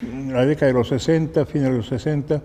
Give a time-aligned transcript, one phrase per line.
[0.00, 2.40] La década de los 60, finales de los 60,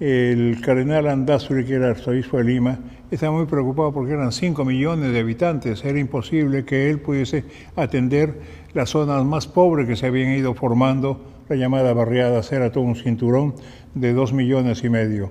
[0.00, 2.76] el cardenal Andazuri, que era arzobispo de Lima,
[3.08, 5.84] estaba muy preocupado porque eran 5 millones de habitantes.
[5.84, 7.44] Era imposible que él pudiese
[7.76, 8.40] atender
[8.74, 12.96] las zonas más pobres que se habían ido formando, la llamada barriada, era todo un
[12.96, 13.54] cinturón
[13.94, 15.30] de 2 millones y medio.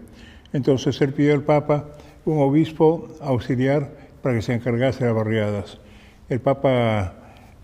[0.53, 1.89] Entonces él pidió al Papa
[2.23, 3.91] un obispo auxiliar
[4.21, 5.81] para que se encargase de las barriadas.
[6.29, 7.13] El Papa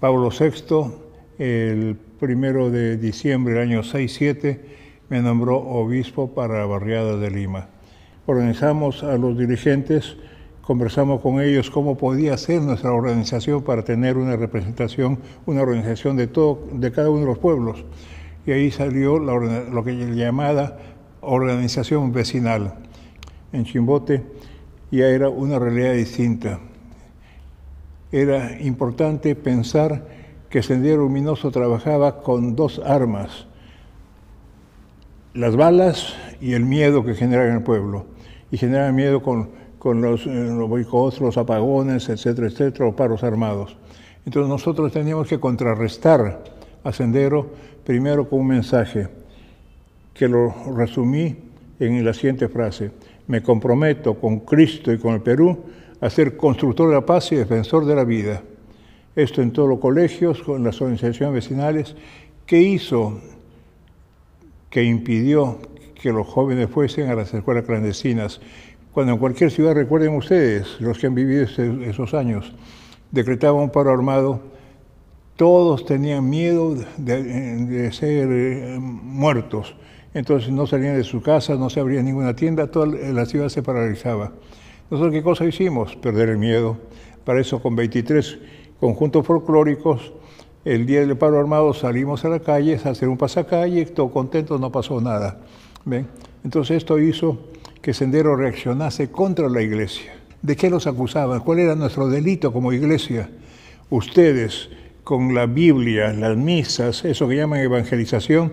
[0.01, 0.91] Pablo VI,
[1.39, 4.57] el primero de diciembre del año 6-7,
[5.09, 7.67] me nombró obispo para la barriada de Lima.
[8.27, 10.15] Organizamos a los dirigentes,
[10.62, 16.27] conversamos con ellos cómo podía ser nuestra organización para tener una representación, una organización de,
[16.27, 17.84] todo, de cada uno de los pueblos.
[18.45, 20.79] Y ahí salió lo que llamada
[21.20, 22.76] organización vecinal.
[23.51, 24.23] En Chimbote
[24.91, 26.62] ya era una realidad distinta.
[28.13, 30.23] Era importante pensar
[30.53, 33.48] que Sendero Luminoso trabajaba con dos armas,
[35.34, 38.05] las balas y el miedo que generaba en el pueblo.
[38.51, 43.24] Y generaba miedo con, con los, eh, los boicots, los apagones, etcétera, etcétera, los paros
[43.24, 43.76] armados.
[44.27, 46.43] Entonces nosotros teníamos que contrarrestar
[46.84, 47.49] a Sendero
[47.84, 49.07] primero con un mensaje
[50.13, 51.35] que lo resumí
[51.79, 52.91] en la siguiente frase.
[53.26, 55.57] Me comprometo con Cristo y con el Perú
[55.99, 58.43] a ser constructor de la paz y defensor de la vida.
[59.15, 61.95] Esto en todos los colegios, con las organizaciones vecinales.
[62.45, 63.19] ¿Qué hizo
[64.69, 65.59] que impidió
[66.01, 68.41] que los jóvenes fuesen a las escuelas clandestinas?
[68.91, 72.53] Cuando en cualquier ciudad, recuerden ustedes, los que han vivido esos años,
[73.11, 74.41] decretaba un paro armado,
[75.35, 79.75] todos tenían miedo de, de ser eh, muertos
[80.13, 83.63] entonces no salían de su casa, no se abría ninguna tienda, toda la ciudad se
[83.63, 84.31] paralizaba.
[84.91, 85.95] Nosotros qué cosa hicimos?
[85.95, 86.78] Perder el miedo.
[87.25, 88.38] Para eso con 23
[88.84, 90.12] conjuntos folclóricos,
[90.66, 94.57] el día del paro armado salimos a la calle a hacer un pasacalle, todo contento,
[94.57, 95.40] no pasó nada.
[95.85, 96.06] ¿Ven?
[96.44, 97.38] Entonces esto hizo
[97.81, 100.12] que Sendero reaccionase contra la iglesia.
[100.41, 101.40] ¿De qué los acusaban?
[101.40, 103.30] ¿Cuál era nuestro delito como iglesia?
[103.90, 104.68] Ustedes,
[105.06, 108.52] con la Biblia, las misas, eso que llaman evangelización,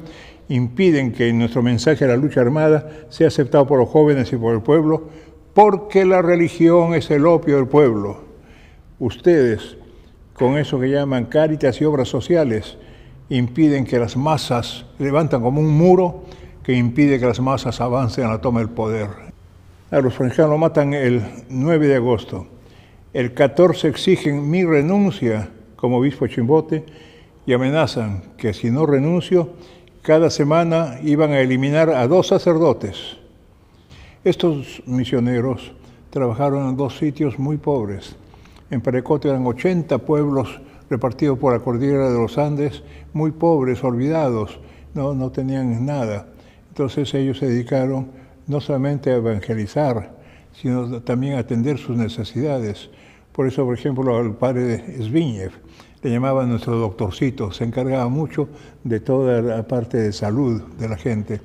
[0.49, 4.55] impiden que nuestro mensaje a la lucha armada sea aceptado por los jóvenes y por
[4.55, 5.09] el pueblo,
[5.55, 8.31] porque la religión es el opio del pueblo.
[9.00, 9.80] Ustedes,
[10.41, 12.78] con eso que llaman cáritas y obras sociales,
[13.28, 16.23] impiden que las masas levantan como un muro
[16.62, 19.09] que impide que las masas avancen a la toma del poder.
[19.91, 22.47] A los franciscanos lo matan el 9 de agosto.
[23.12, 26.87] El 14 exigen mi renuncia como obispo Chimbote
[27.45, 29.50] y amenazan que si no renuncio,
[30.00, 33.19] cada semana iban a eliminar a dos sacerdotes.
[34.25, 35.73] Estos misioneros
[36.09, 38.17] trabajaron en dos sitios muy pobres.
[38.70, 42.82] En Parecote eran 80 pueblos repartidos por la cordillera de los Andes,
[43.12, 44.60] muy pobres, olvidados,
[44.94, 46.28] no, no tenían nada.
[46.69, 48.08] Entonces ellos se dedicaron
[48.47, 50.12] no solamente a evangelizar,
[50.53, 52.91] sino también a atender sus necesidades.
[53.32, 55.52] Por eso, por ejemplo, al padre Sviñev,
[56.02, 58.48] le llamaban nuestro doctorcito, se encargaba mucho
[58.84, 61.41] de toda la parte de salud de la gente.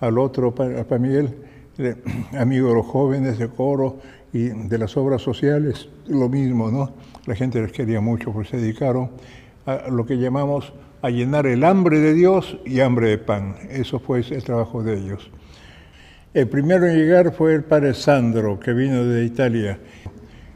[0.00, 1.36] Al otro, a Miguel,
[2.32, 3.98] amigo de los jóvenes de coro
[4.36, 6.92] y de las obras sociales, lo mismo, ¿no?
[7.26, 9.10] La gente les quería mucho, porque se dedicaron
[9.64, 13.56] a lo que llamamos a llenar el hambre de Dios y hambre de pan.
[13.70, 15.30] Eso fue el trabajo de ellos.
[16.34, 19.78] El primero en llegar fue el padre Sandro, que vino de Italia.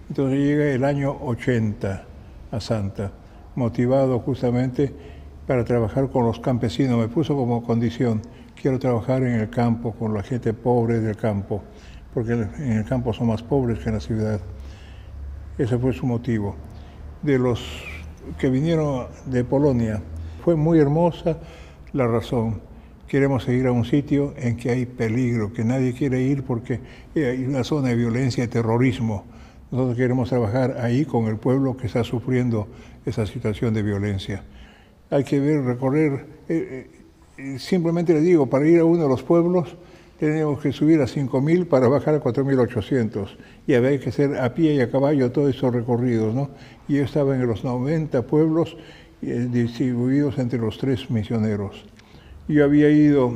[0.09, 2.05] Entonces llega el año 80
[2.51, 3.13] a Santa
[3.55, 4.93] motivado justamente
[5.47, 6.99] para trabajar con los campesinos.
[6.99, 8.23] Me puso como condición,
[8.61, 11.63] quiero trabajar en el campo, con la gente pobre del campo,
[12.15, 14.41] porque en el campo son más pobres que en la ciudad.
[15.59, 16.57] Ese fue su motivo.
[17.23, 17.61] De los
[18.39, 20.03] que vinieron de Polonia,
[20.43, 21.39] fue muy hermosa
[21.93, 22.61] la razón.
[23.07, 26.81] Queremos ir a un sitio en que hay peligro, que nadie quiere ir porque
[27.15, 29.25] hay una zona de violencia y terrorismo.
[29.71, 32.69] Nosotros queremos trabajar ahí con el pueblo que está sufriendo
[33.05, 34.45] esa situación de violencia.
[35.11, 36.91] Hay que ver, recorrer, eh,
[37.37, 39.77] eh, simplemente le digo, para ir a uno de los pueblos
[40.21, 43.27] tenemos que subir a 5.000 para bajar a 4.800
[43.67, 46.51] y había que hacer a pie y a caballo todos esos recorridos, ¿no?
[46.89, 48.77] Y yo estaba en los 90 pueblos
[49.23, 51.87] eh, distribuidos entre los tres misioneros.
[52.49, 53.33] Yo había ido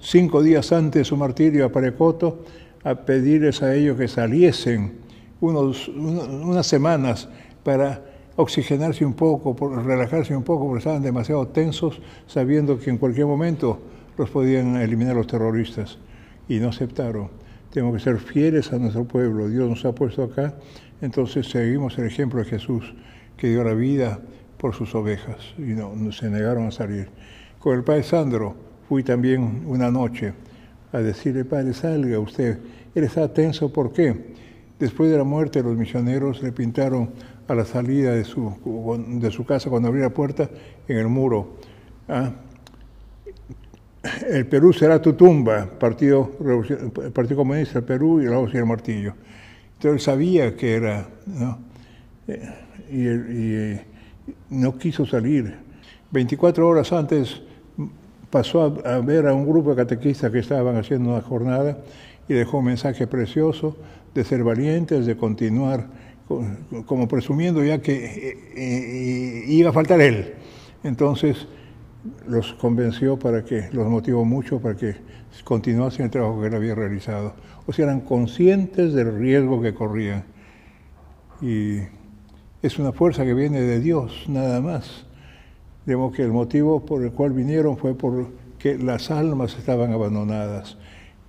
[0.00, 2.44] cinco días antes de su martirio a Parecoto
[2.82, 4.94] a pedirles a ellos que saliesen
[5.40, 7.28] unos, unas semanas
[7.62, 8.02] para
[8.34, 13.78] oxigenarse un poco, relajarse un poco, porque estaban demasiado tensos, sabiendo que en cualquier momento
[14.18, 15.98] los podían eliminar los terroristas.
[16.48, 17.30] Y no aceptaron.
[17.70, 19.48] Tenemos que ser fieles a nuestro pueblo.
[19.48, 20.54] Dios nos ha puesto acá,
[21.00, 22.94] entonces seguimos el ejemplo de Jesús,
[23.36, 24.20] que dio la vida
[24.58, 27.08] por sus ovejas y no, se negaron a salir.
[27.58, 28.54] Con el padre Sandro
[28.88, 30.32] fui también una noche
[30.92, 32.60] a decirle, padre, salga usted.
[32.94, 34.34] Él estaba tenso, ¿por qué?
[34.78, 37.10] Después de la muerte, los misioneros le pintaron
[37.48, 38.54] a la salida de su,
[39.20, 40.48] de su casa, cuando abría la puerta,
[40.88, 41.56] en el muro.
[42.08, 42.32] ¿ah?
[44.28, 46.32] El Perú será tu tumba, Partido,
[47.12, 49.14] Partido Comunista del Perú y la y el martillo.
[49.74, 51.58] Entonces él sabía que era, ¿no?
[52.28, 52.48] Eh,
[52.90, 53.80] y, y,
[54.50, 55.56] no quiso salir.
[56.10, 57.42] 24 horas antes
[58.30, 61.78] pasó a, ver a un grupo de catequistas que estaban haciendo una jornada
[62.28, 63.76] y dejó un mensaje precioso
[64.14, 65.86] de ser valientes, de continuar,
[66.86, 70.34] como presumiendo ya que eh, eh, iba a faltar él.
[70.82, 71.46] Entonces
[72.26, 74.96] los convenció para que, los motivó mucho para que
[75.44, 77.34] continuasen el trabajo que él había realizado.
[77.66, 80.24] O sea, eran conscientes del riesgo que corrían.
[81.40, 81.78] Y
[82.62, 85.06] es una fuerza que viene de Dios, nada más.
[85.86, 90.78] Digamos que el motivo por el cual vinieron fue porque las almas estaban abandonadas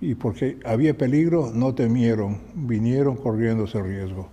[0.00, 4.28] y porque había peligro, no temieron, vinieron corriendo ese riesgo.